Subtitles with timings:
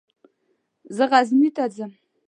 [0.95, 1.91] زه غزني ته ځم.